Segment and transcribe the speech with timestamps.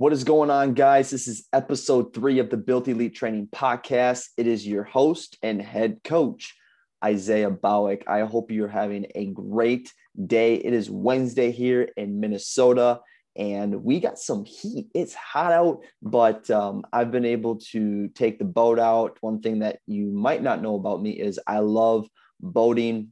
[0.00, 1.10] What is going on, guys?
[1.10, 4.28] This is episode three of the Built Elite Training Podcast.
[4.38, 6.56] It is your host and head coach,
[7.04, 8.08] Isaiah Bowick.
[8.08, 9.92] I hope you're having a great
[10.26, 10.54] day.
[10.54, 13.00] It is Wednesday here in Minnesota,
[13.36, 14.86] and we got some heat.
[14.94, 19.18] It's hot out, but um, I've been able to take the boat out.
[19.20, 22.08] One thing that you might not know about me is I love
[22.40, 23.10] boating.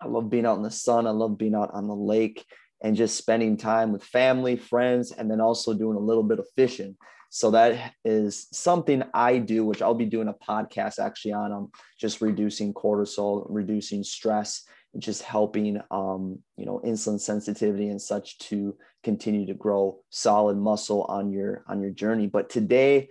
[0.00, 1.06] I love being out in the sun.
[1.06, 2.46] I love being out on the lake
[2.82, 6.46] and just spending time with family, friends, and then also doing a little bit of
[6.56, 6.96] fishing.
[7.30, 11.70] So that is something I do, which I'll be doing a podcast actually on um,
[12.00, 14.62] just reducing cortisol, reducing stress,
[14.94, 20.56] and just helping um, you know insulin sensitivity and such to continue to grow solid
[20.56, 22.26] muscle on your on your journey.
[22.26, 23.08] But today,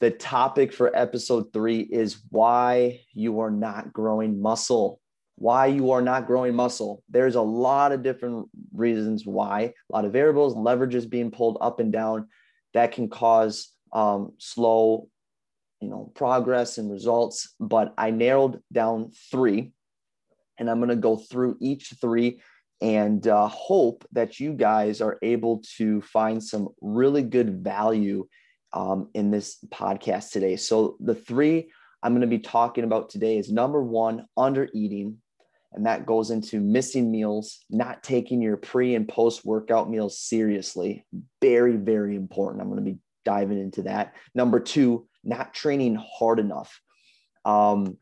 [0.00, 5.00] the topic for episode three is why you are not growing muscle
[5.36, 7.02] why you are not growing muscle.
[7.08, 11.78] There's a lot of different reasons why, a lot of variables, leverages being pulled up
[11.78, 12.28] and down
[12.74, 15.08] that can cause um, slow,
[15.80, 17.54] you know, progress and results.
[17.60, 19.72] But I narrowed down three,
[20.58, 22.40] and I'm going to go through each three
[22.80, 28.26] and uh, hope that you guys are able to find some really good value
[28.72, 30.56] um, in this podcast today.
[30.56, 31.70] So the three
[32.02, 35.18] I'm going to be talking about today is number one, under eating
[35.72, 41.04] and that goes into missing meals, not taking your pre and post workout meals seriously.
[41.40, 42.62] Very, very important.
[42.62, 44.14] I'm going to be diving into that.
[44.34, 46.80] Number two, not training hard enough.
[47.44, 47.98] Um,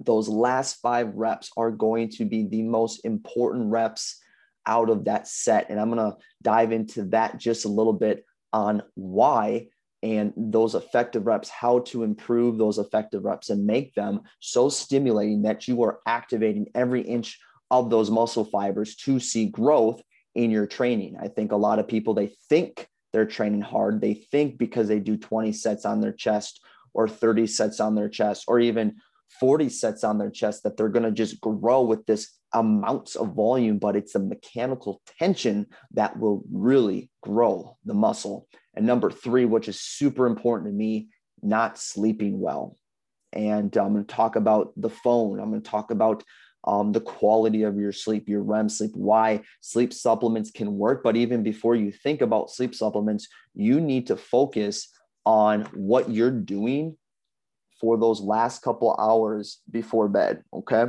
[0.00, 4.20] those last five reps are going to be the most important reps
[4.66, 5.70] out of that set.
[5.70, 9.68] And I'm going to dive into that just a little bit on why
[10.06, 15.42] and those effective reps, how to improve those effective reps and make them so stimulating
[15.42, 17.40] that you are activating every inch
[17.72, 20.00] of those muscle fibers to see growth
[20.36, 21.16] in your training.
[21.20, 24.00] I think a lot of people, they think they're training hard.
[24.00, 26.62] They think because they do 20 sets on their chest
[26.94, 28.94] or 30 sets on their chest or even
[29.40, 33.34] 40 sets on their chest that they're going to just grow with this amounts of
[33.34, 38.46] volume, but it's a mechanical tension that will really grow the muscle.
[38.76, 41.08] And number three, which is super important to me,
[41.42, 42.76] not sleeping well.
[43.32, 45.40] And I'm going to talk about the phone.
[45.40, 46.22] I'm going to talk about
[46.64, 51.02] um, the quality of your sleep, your REM sleep, why sleep supplements can work.
[51.02, 54.88] But even before you think about sleep supplements, you need to focus
[55.24, 56.96] on what you're doing
[57.80, 60.42] for those last couple hours before bed.
[60.52, 60.86] Okay.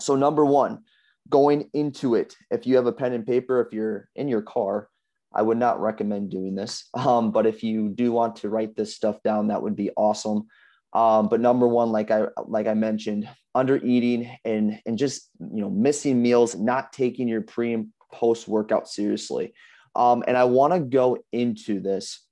[0.00, 0.82] So, number one,
[1.30, 4.88] going into it, if you have a pen and paper, if you're in your car,
[5.34, 6.88] I would not recommend doing this.
[6.94, 10.46] Um, but if you do want to write this stuff down, that would be awesome.
[10.94, 15.60] Um, but number one, like I like I mentioned, under eating and and just you
[15.60, 19.52] know missing meals, not taking your pre and post workout seriously.
[19.96, 22.24] Um, and I want to go into this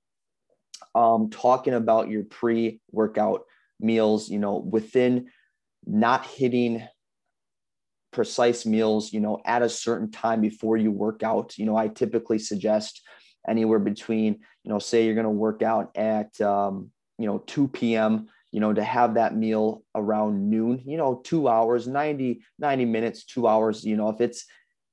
[0.95, 3.43] um, talking about your pre workout
[3.79, 4.29] meals.
[4.29, 5.27] You know, within
[5.85, 6.87] not hitting
[8.13, 11.57] precise meals, you know, at a certain time before you work out.
[11.57, 13.01] You know, I typically suggest
[13.47, 17.67] anywhere between, you know, say you're going to work out at, um, you know, 2
[17.67, 22.85] p.m., you know, to have that meal around noon, you know, two hours, 90, 90
[22.85, 24.45] minutes, two hours, you know, if it's,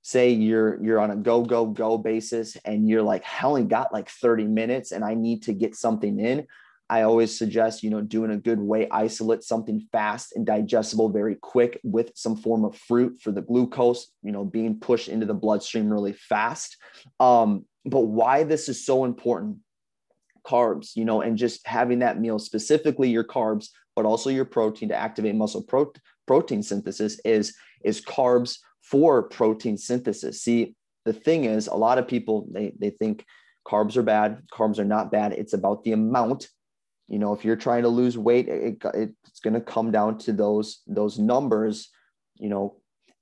[0.03, 4.09] say you're you're on a go go go basis and you're like and got like
[4.09, 6.47] 30 minutes and i need to get something in
[6.90, 11.36] I always suggest, you know, doing a good whey isolate, something fast and digestible, very
[11.36, 15.32] quick with some form of fruit for the glucose, you know, being pushed into the
[15.32, 16.76] bloodstream really fast.
[17.20, 19.58] Um, but why this is so important
[20.44, 24.88] carbs, you know, and just having that meal, specifically your carbs, but also your protein
[24.88, 25.92] to activate muscle pro-
[26.26, 30.42] protein synthesis is, is carbs for protein synthesis.
[30.42, 30.74] See,
[31.04, 33.24] the thing is, a lot of people, they, they think
[33.64, 34.42] carbs are bad.
[34.52, 35.34] Carbs are not bad.
[35.34, 36.48] It's about the amount
[37.10, 40.16] you know if you're trying to lose weight it, it, it's going to come down
[40.16, 41.91] to those those numbers
[42.37, 42.76] you know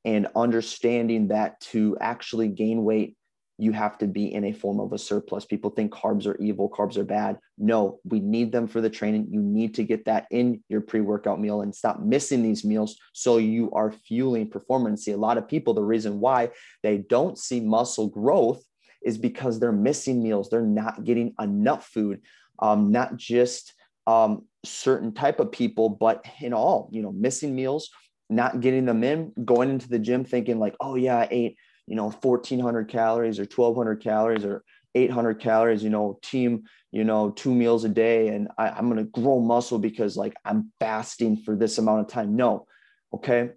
[0.05, 3.17] and understanding that to actually gain weight
[3.61, 5.45] you have to be in a form of a surplus.
[5.45, 7.39] People think carbs are evil carbs are bad.
[7.59, 9.27] No we need them for the training.
[9.31, 13.39] You need to get that in your pre-workout meal and stop missing these meals so
[13.39, 15.05] you are fueling performance.
[15.05, 16.51] See a lot of people the reason why
[16.85, 18.63] they don't see muscle growth
[19.03, 20.49] is because they're missing meals.
[20.49, 22.23] They're not getting enough food.
[22.61, 23.75] Um, not just
[24.09, 27.91] um, certain type of people, but in all, you know, missing meals,
[28.31, 31.57] not getting them in, going into the gym thinking like, oh yeah, I ate,
[31.87, 34.65] you know, 1400 calories or 1200 calories or
[34.95, 38.29] 800 calories, you know, team, you know, two meals a day.
[38.29, 42.09] And I, I'm going to grow muscle because like I'm fasting for this amount of
[42.09, 42.35] time.
[42.35, 42.67] No.
[43.13, 43.51] Okay.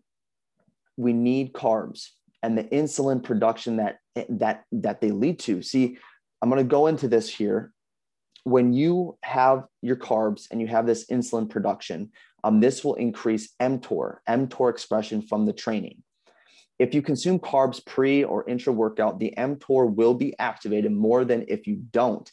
[0.98, 2.10] We need carbs
[2.44, 5.62] and the insulin production that, that, that they lead to.
[5.62, 5.98] See,
[6.42, 7.72] I'm going to go into this here
[8.44, 12.12] when you have your carbs and you have this insulin production,
[12.44, 16.02] um, this will increase mTOR, mTOR expression from the training.
[16.80, 21.46] If you consume carbs pre or intra workout, the mTOR will be activated more than
[21.48, 22.30] if you don't.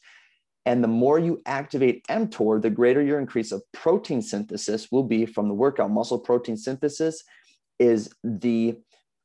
[0.64, 5.26] And the more you activate mTOR, the greater your increase of protein synthesis will be
[5.26, 5.90] from the workout.
[5.90, 7.22] Muscle protein synthesis
[7.78, 8.78] is the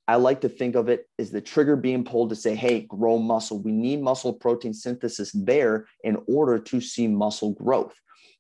[0.07, 3.17] I like to think of it as the trigger being pulled to say, hey, grow
[3.17, 3.61] muscle.
[3.61, 7.93] We need muscle protein synthesis there in order to see muscle growth.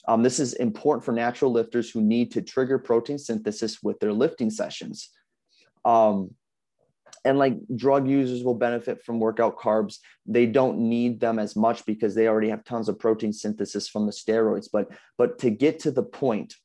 [0.07, 4.11] Um, this is important for natural lifters who need to trigger protein synthesis with their
[4.11, 5.09] lifting sessions.
[5.85, 6.35] Um,
[7.25, 9.99] and like drug users will benefit from workout carbs.
[10.25, 14.05] They don't need them as much because they already have tons of protein synthesis from
[14.05, 14.67] the steroids.
[14.71, 16.55] But but to get to the point,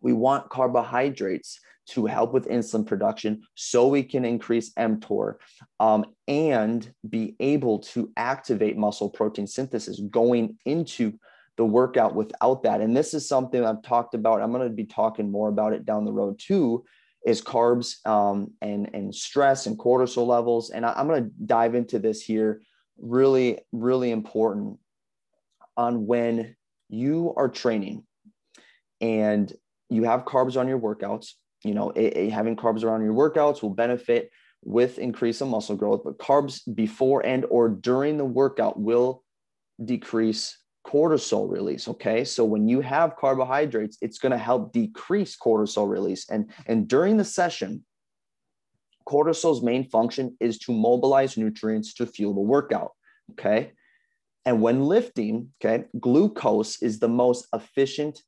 [0.00, 5.34] we want carbohydrates to help with insulin production so we can increase mTOR
[5.80, 11.12] um, and be able to activate muscle protein synthesis going into
[11.56, 12.80] the workout without that.
[12.80, 14.40] And this is something I've talked about.
[14.40, 16.84] I'm going to be talking more about it down the road too
[17.26, 20.70] is carbs um, and, and stress and cortisol levels.
[20.70, 22.62] And I, I'm going to dive into this here
[22.98, 24.78] really, really important
[25.76, 26.56] on when
[26.88, 28.04] you are training
[29.00, 29.52] and
[29.90, 31.32] you have carbs on your workouts
[31.64, 31.92] you know,
[32.32, 34.30] having carbs around your workouts will benefit
[34.62, 39.22] with increase of muscle growth, but carbs before and or during the workout will
[39.84, 40.56] decrease
[40.86, 42.24] cortisol release okay?
[42.24, 47.18] So when you have carbohydrates it's going to help decrease cortisol release and and during
[47.18, 47.84] the session
[49.06, 52.92] cortisol's main function is to mobilize nutrients to fuel the workout
[53.32, 53.72] okay?
[54.46, 58.22] And when lifting okay glucose is the most efficient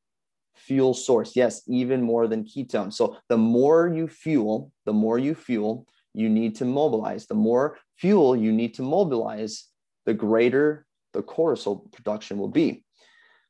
[0.55, 1.35] fuel source.
[1.37, 2.93] Yes, even more than ketone.
[2.93, 7.27] So the more you fuel, the more you fuel, you need to mobilize.
[7.27, 9.69] The more fuel you need to mobilize,
[10.07, 12.85] the greater the cortisol production will be.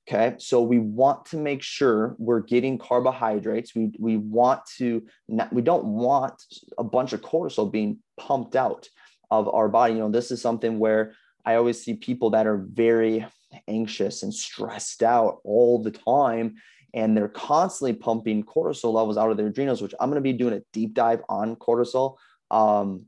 [0.09, 3.73] Okay, so we want to make sure we're getting carbohydrates.
[3.73, 5.07] We, we want to,
[5.53, 6.43] we don't want
[6.77, 8.89] a bunch of cortisol being pumped out
[9.31, 9.95] of our body.
[9.95, 11.15] You know, this is something where
[11.45, 13.25] I always see people that are very
[13.69, 16.57] anxious and stressed out all the time
[16.95, 20.33] and they're constantly pumping cortisol levels out of their adrenals, which I'm going to be
[20.33, 22.17] doing a deep dive on cortisol,
[22.51, 23.07] um,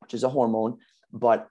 [0.00, 0.78] which is a hormone.
[1.12, 1.48] But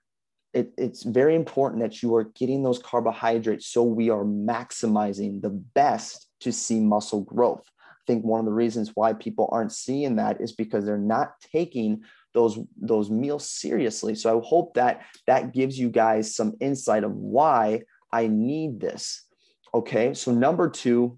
[0.54, 5.50] it, it's very important that you are getting those carbohydrates so we are maximizing the
[5.50, 7.63] best to see muscle growth.
[7.89, 11.33] I think one of the reasons why people aren't seeing that is because they're not
[11.54, 14.15] taking those those meals seriously.
[14.15, 19.25] So I hope that that gives you guys some insight of why I need this.
[19.74, 21.18] Okay, so number two,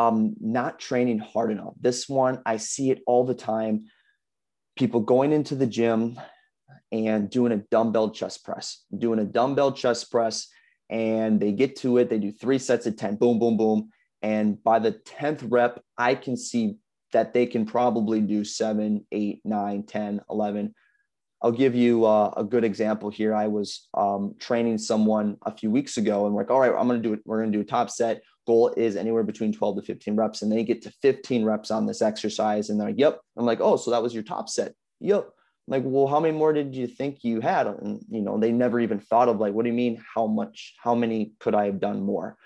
[0.00, 1.74] um, not training hard enough.
[1.78, 3.86] This one, I see it all the time.
[4.76, 6.18] People going into the gym
[6.90, 10.48] and doing a dumbbell chest press, doing a dumbbell chest press,
[10.88, 12.08] and they get to it.
[12.08, 13.90] They do three sets of 10, boom, boom, boom.
[14.22, 16.76] And by the 10th rep, I can see
[17.12, 20.74] that they can probably do seven, eight, nine, 10, 11.
[21.42, 23.34] I'll give you uh, a good example here.
[23.34, 26.86] I was um, training someone a few weeks ago, and we're like, all right, I'm
[26.86, 27.20] going to do it.
[27.24, 30.42] We're going to do a top set goal is anywhere between 12 to 15 reps.
[30.42, 32.70] And they get to 15 reps on this exercise.
[32.70, 33.20] And they're like, yep.
[33.36, 34.74] I'm like, oh, so that was your top set.
[35.00, 35.24] Yep.
[35.24, 37.66] I'm like, well, how many more did you think you had?
[37.66, 40.02] And, you know, they never even thought of like, what do you mean?
[40.14, 42.36] How much, how many could I have done more?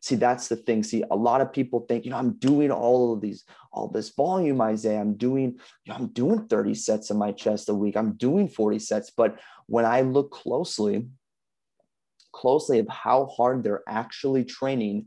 [0.00, 0.84] See, that's the thing.
[0.84, 4.10] See, a lot of people think, you know, I'm doing all of these, all this
[4.10, 5.00] volume, Isaiah.
[5.00, 7.96] I'm doing, you know, I'm doing 30 sets in my chest a week.
[7.96, 9.10] I'm doing 40 sets.
[9.10, 11.08] But when I look closely,
[12.32, 15.06] closely of how hard they're actually training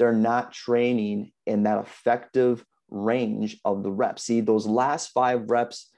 [0.00, 4.22] they're not training in that effective range of the reps.
[4.22, 5.90] See, those last five reps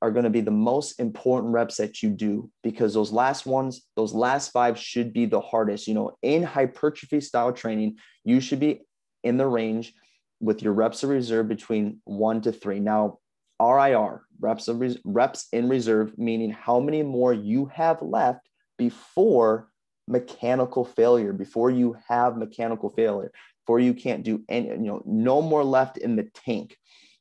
[0.00, 3.82] are going to be the most important reps that you do because those last ones,
[3.94, 5.86] those last five should be the hardest.
[5.86, 8.80] You know, in hypertrophy style training, you should be
[9.22, 9.92] in the range
[10.40, 12.80] with your reps of reserve between one to three.
[12.80, 13.18] Now,
[13.60, 18.48] RIR, reps of res- reps in reserve, meaning how many more you have left
[18.78, 19.69] before
[20.10, 23.30] mechanical failure, before you have mechanical failure,
[23.62, 26.76] before you can't do any, you know, no more left in the tank.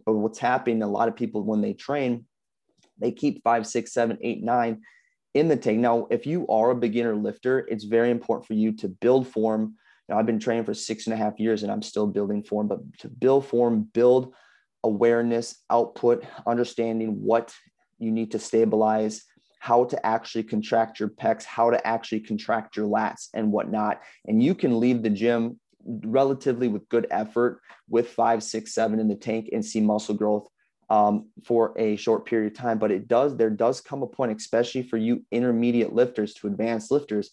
[0.05, 2.25] But what's happening, a lot of people when they train,
[2.97, 4.81] they keep five, six, seven, eight, nine
[5.33, 5.79] in the tank.
[5.79, 9.75] Now, if you are a beginner lifter, it's very important for you to build form.
[10.07, 12.67] Now, I've been training for six and a half years and I'm still building form,
[12.67, 14.33] but to build form, build
[14.83, 17.53] awareness, output, understanding what
[17.99, 19.23] you need to stabilize,
[19.59, 24.01] how to actually contract your pecs, how to actually contract your lats and whatnot.
[24.25, 29.07] And you can leave the gym relatively with good effort with five, six, seven in
[29.07, 30.47] the tank and see muscle growth
[30.89, 32.79] um, for a short period of time.
[32.79, 36.89] But it does, there does come a point, especially for you intermediate lifters to advanced
[36.89, 37.31] lifters,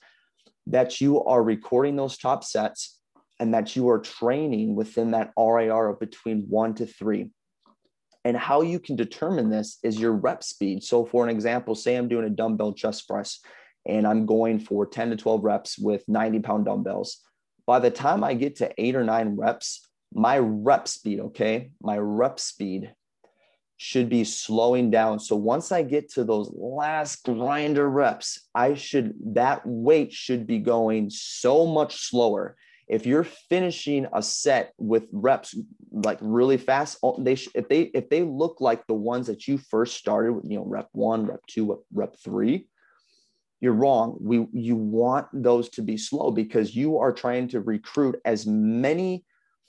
[0.67, 2.99] that you are recording those top sets
[3.39, 7.31] and that you are training within that RIR of between one to three.
[8.27, 10.83] And how you can determine this is your rep speed.
[10.83, 13.39] So, for an example, say I'm doing a dumbbell chest press
[13.87, 17.21] and I'm going for 10 to 12 reps with 90 pound dumbbells.
[17.69, 21.99] By the time I get to eight or nine reps, my rep speed, okay, my
[21.99, 22.93] rep speed
[23.77, 25.21] should be slowing down.
[25.21, 30.59] So once I get to those last grinder reps, I should, that weight should be
[30.59, 32.57] going so much slower.
[32.89, 35.57] If you're finishing a set with reps
[35.91, 39.49] like really fast, oh, they sh- if they if they look like the ones that
[39.49, 42.69] you first started with, you know, rep one, rep two, rep three,
[43.61, 44.17] you're wrong.
[44.21, 49.25] We you want those to be slow because you are trying to recruit as many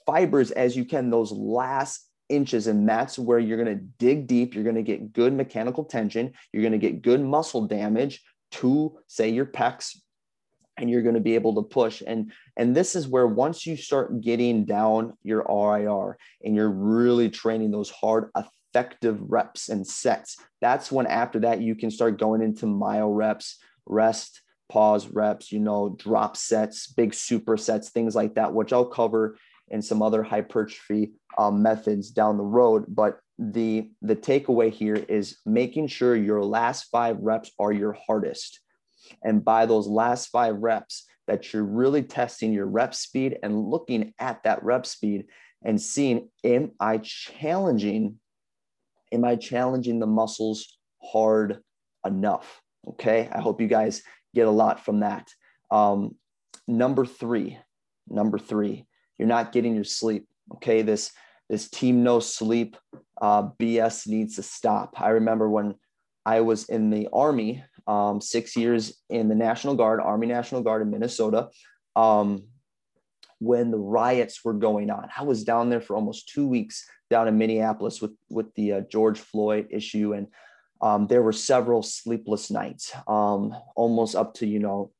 [0.06, 4.54] fibers as you can those last inches and that's where you're going to dig deep
[4.54, 8.96] you're going to get good mechanical tension you're going to get good muscle damage to
[9.06, 9.96] say your pecs
[10.78, 13.76] and you're going to be able to push and and this is where once you
[13.76, 20.36] start getting down your RIR and you're really training those hard effective reps and sets
[20.60, 25.58] that's when after that you can start going into myo reps rest pause reps you
[25.58, 29.36] know drop sets big supersets things like that which I'll cover
[29.70, 32.84] in some other hypertrophy um, methods down the road.
[32.88, 38.60] But the the takeaway here is making sure your last five reps are your hardest,
[39.22, 44.14] and by those last five reps, that you're really testing your rep speed and looking
[44.18, 45.26] at that rep speed
[45.62, 48.18] and seeing am I challenging
[49.12, 51.60] am I challenging the muscles hard
[52.04, 52.60] enough?
[52.86, 54.02] Okay, I hope you guys
[54.34, 55.28] get a lot from that.
[55.70, 56.16] Um,
[56.66, 57.58] number three,
[58.08, 58.86] number three,
[59.18, 60.26] you're not getting your sleep.
[60.56, 61.12] Okay, this
[61.48, 62.76] this team no sleep
[63.20, 65.00] uh, BS needs to stop.
[65.00, 65.74] I remember when
[66.26, 70.82] I was in the Army, um, six years in the National Guard, Army National Guard
[70.82, 71.48] in Minnesota,
[71.96, 72.44] um,
[73.40, 75.08] when the riots were going on.
[75.16, 78.80] I was down there for almost two weeks down in Minneapolis with with the uh,
[78.82, 80.26] George Floyd issue, and
[80.82, 84.92] um, there were several sleepless nights, um, almost up to you know,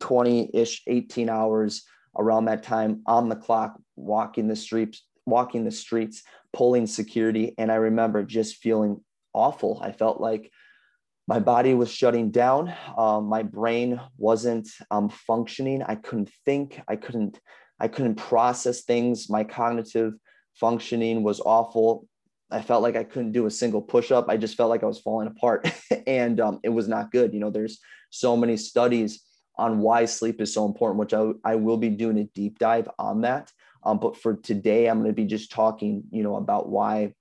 [0.00, 1.84] twenty ish, eighteen hours
[2.18, 6.22] around that time on the clock, walking the streets, walking the streets,
[6.52, 7.54] pulling security.
[7.58, 9.00] And I remember just feeling
[9.32, 9.80] awful.
[9.82, 10.50] I felt like
[11.26, 12.74] my body was shutting down.
[12.96, 15.82] Um, my brain wasn't um, functioning.
[15.82, 16.80] I couldn't think.
[16.86, 17.40] I couldn't.
[17.80, 19.28] I couldn't process things.
[19.28, 20.14] My cognitive
[20.54, 22.06] functioning was awful.
[22.50, 24.28] I felt like I couldn't do a single push up.
[24.28, 25.68] I just felt like I was falling apart,
[26.06, 27.32] and um, it was not good.
[27.32, 29.22] You know, there's so many studies
[29.56, 32.88] on why sleep is so important, which I, I will be doing a deep dive
[32.98, 33.50] on that.
[33.84, 37.14] Um, but for today, I'm going to be just talking, you know, about why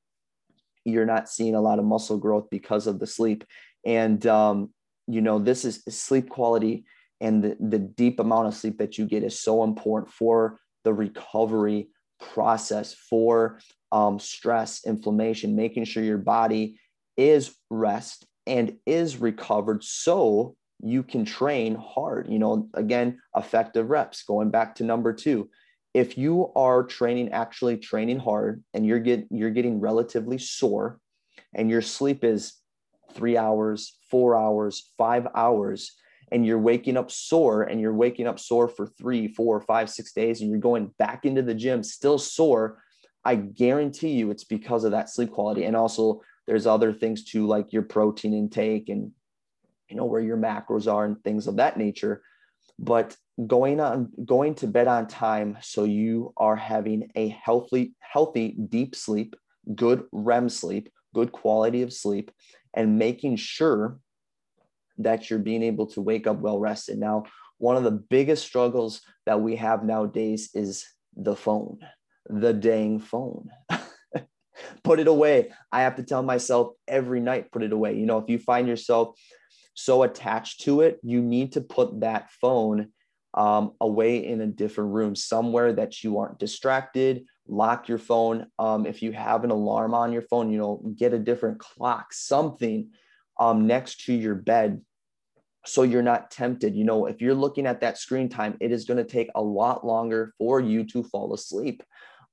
[0.86, 3.44] you're not seeing a lot of muscle growth because of the sleep.
[3.86, 4.74] And, um,
[5.08, 6.86] you know, this is sleep quality
[7.22, 10.94] and the, the deep amount of sleep that you get is so important for the
[10.94, 11.88] recovery
[12.20, 13.60] process, for
[13.92, 16.80] um, stress, inflammation, making sure your body
[17.16, 22.28] is rest and is recovered so you can train hard.
[22.30, 25.50] You know, again, effective reps, going back to number two.
[25.93, 31.00] If you are training, actually training hard and you're get you're getting relatively sore
[31.53, 32.53] and your sleep is
[33.13, 35.91] three hours, four hours, five hours,
[36.31, 40.13] and you're waking up sore and you're waking up sore for three, four, five, six
[40.13, 42.81] days, and you're going back into the gym still sore,
[43.23, 45.65] I guarantee you it's because of that sleep quality.
[45.65, 49.12] And also there's other things too, like your protein intake and
[49.89, 52.23] you know where your macros are and things of that nature
[52.80, 53.15] but
[53.48, 58.96] going on going to bed on time so you are having a healthy healthy deep
[58.96, 59.36] sleep
[59.75, 62.32] good rem sleep good quality of sleep
[62.74, 64.00] and making sure
[64.98, 67.00] that you're being able to wake up well rested.
[67.00, 67.24] Now
[67.58, 71.80] one of the biggest struggles that we have nowadays is the phone
[72.30, 73.50] the dang phone.
[74.84, 75.51] Put it away.
[75.74, 77.98] I have to tell myself every night put it away.
[77.98, 79.20] You know if you find yourself
[79.74, 82.89] so attached to it, you need to put that phone
[83.34, 87.25] um, away in a different room, somewhere that you aren't distracted.
[87.48, 88.48] Lock your phone.
[88.60, 92.13] Um, if you have an alarm on your phone, you know, get a different clock,
[92.13, 92.89] something
[93.39, 94.82] um, next to your bed
[95.65, 96.75] so you're not tempted.
[96.75, 99.42] You know, if you're looking at that screen time, it is going to take a
[99.42, 101.84] lot longer for you to fall asleep.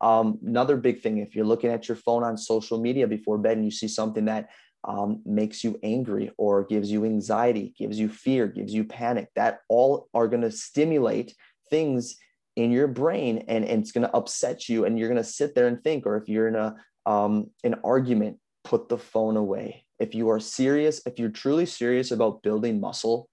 [0.00, 3.56] Um, another big thing, if you're looking at your phone on social media before bed
[3.56, 4.50] and you see something that
[4.84, 9.28] um, makes you angry or gives you anxiety, gives you fear, gives you panic.
[9.36, 11.34] That all are going to stimulate
[11.70, 12.16] things
[12.56, 15.54] in your brain and, and it's going to upset you and you're going to sit
[15.54, 16.74] there and think or if you're in a
[17.06, 22.10] um, an argument put the phone away if you are serious if you're truly serious
[22.10, 23.30] about building muscle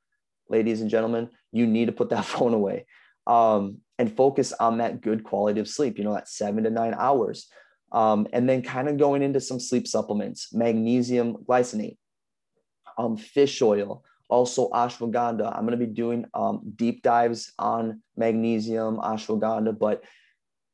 [0.50, 2.86] ladies and gentlemen, you need to put that phone away
[3.26, 6.96] um, and focus on that good quality of sleep, you know, that seven to nine
[6.98, 7.48] hours.
[7.92, 11.98] Um, and then kind of going into some sleep supplements, magnesium glycinate,
[12.98, 15.56] um, fish oil, also ashwagandha.
[15.56, 20.04] I'm going to be doing um, deep dives on magnesium, ashwagandha, but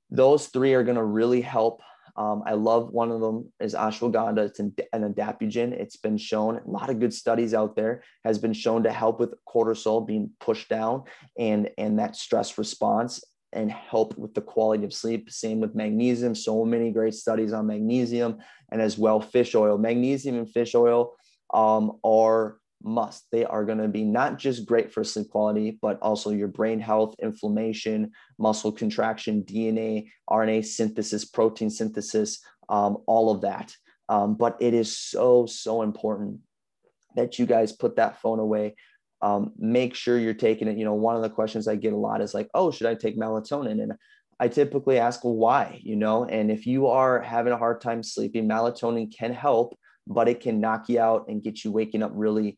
[0.09, 1.81] those three are going to really help
[2.15, 4.45] um, I love one of them is ashwagandha.
[4.45, 5.71] It's an, an adaptogen.
[5.71, 9.19] It's been shown a lot of good studies out there has been shown to help
[9.19, 11.03] with cortisol being pushed down
[11.39, 15.29] and and that stress response and help with the quality of sleep.
[15.29, 16.35] Same with magnesium.
[16.35, 18.39] So many great studies on magnesium
[18.71, 19.77] and as well fish oil.
[19.77, 21.13] Magnesium and fish oil
[21.53, 23.25] um, are must.
[23.31, 26.79] They are going to be not just great for sleep quality, but also your brain
[26.79, 33.73] health, inflammation, muscle contraction, DNA, RNA synthesis, protein synthesis, um, all of that.
[34.09, 36.39] Um, but it is so, so important
[37.15, 38.75] that you guys put that phone away.
[39.23, 40.77] Um, make sure you're taking it.
[40.77, 42.95] You know, one of the questions I get a lot is like, oh, should I
[42.95, 43.81] take melatonin?
[43.81, 43.93] And
[44.37, 45.79] I typically ask, why?
[45.81, 50.27] You know, and if you are having a hard time sleeping, melatonin can help, but
[50.27, 52.57] it can knock you out and get you waking up really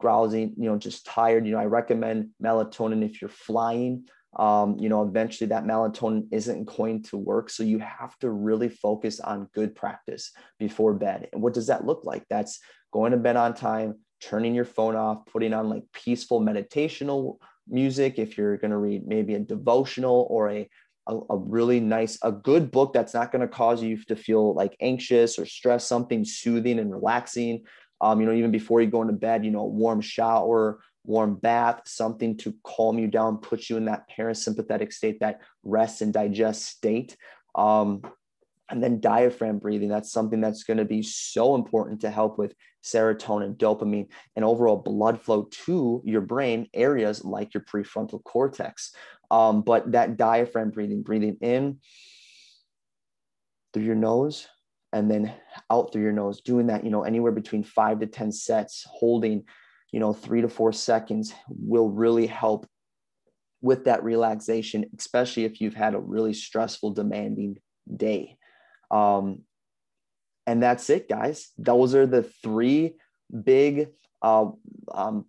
[0.00, 4.06] drowsy, you know, just tired, you know, I recommend melatonin if you're flying.
[4.38, 7.50] Um, you know, eventually that melatonin isn't going to work.
[7.50, 11.28] So you have to really focus on good practice before bed.
[11.32, 12.24] And what does that look like?
[12.30, 12.58] That's
[12.92, 17.36] going to bed on time, turning your phone off, putting on like peaceful meditational
[17.68, 18.18] music.
[18.18, 20.68] If you're going to read maybe a devotional or a
[21.08, 24.54] a, a, really nice, a good book that's not going to cause you to feel
[24.54, 27.64] like anxious or stressed, something soothing and relaxing
[28.02, 31.34] um, you know, even before you go into bed, you know, a warm shower, warm
[31.34, 36.12] bath, something to calm you down, put you in that parasympathetic state, that rest and
[36.12, 37.16] digest state.
[37.54, 38.02] Um,
[38.70, 42.54] and then diaphragm breathing, that's something that's going to be so important to help with
[42.82, 48.94] serotonin, dopamine, and overall blood flow to your brain areas like your prefrontal cortex.
[49.30, 51.80] Um, but that diaphragm breathing, breathing in
[53.74, 54.48] through your nose
[54.92, 55.32] and then
[55.70, 59.44] out through your nose, doing that, you know, anywhere between five to 10 sets, holding,
[59.92, 62.66] you know, three to four seconds will really help
[63.60, 67.58] with that relaxation, especially if you've had a really stressful, demanding
[67.94, 68.36] day.
[68.90, 69.42] Um,
[70.46, 71.50] and that's it, guys.
[71.56, 72.96] Those are the three
[73.44, 74.46] big uh,
[74.92, 75.26] um,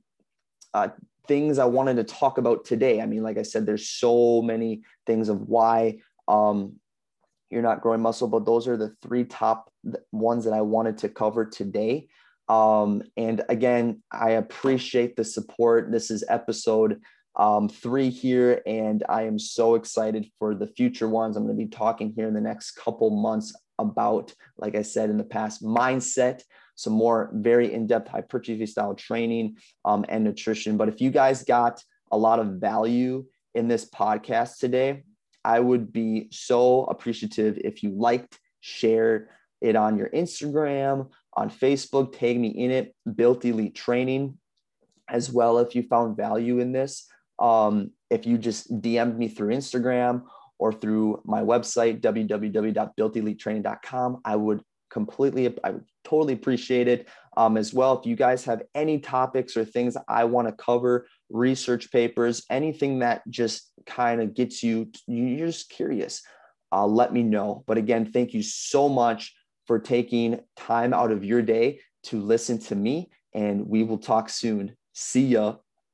[0.74, 0.90] uh,
[1.28, 3.02] things I wanted to talk about today.
[3.02, 6.78] I mean, like I said, there's so many things of why um,
[7.50, 9.72] you're not growing muscle, but those are the three top
[10.12, 12.08] ones that I wanted to cover today.
[12.50, 15.92] Um, and again, I appreciate the support.
[15.92, 17.02] This is episode
[17.36, 21.36] um, three here, and I am so excited for the future ones.
[21.36, 25.10] I'm going to be talking here in the next couple months about, like I said
[25.10, 26.44] in the past, mindset,
[26.76, 30.78] some more very in depth hypertrophy style training um, and nutrition.
[30.78, 33.26] But if you guys got a lot of value
[33.56, 35.04] in this podcast today,
[35.44, 39.30] I would be so appreciative if you liked, shared
[39.64, 44.38] it on your Instagram, on Facebook, tag me in it, Built Elite Training,
[45.10, 45.58] as well.
[45.58, 47.08] If you found value in this,
[47.40, 50.24] um, if you just DM'd me through Instagram
[50.60, 57.08] or through my website, www.builtelitetraining.com, I would completely, I would totally appreciate it.
[57.36, 61.08] Um, as well, if you guys have any topics or things I want to cover,
[61.32, 66.22] research papers, anything that just kind of gets you, you're just curious,
[66.72, 67.64] uh, let me know.
[67.66, 69.34] But again, thank you so much
[69.66, 74.30] for taking time out of your day to listen to me, and we will talk
[74.30, 74.76] soon.
[74.94, 75.56] See ya.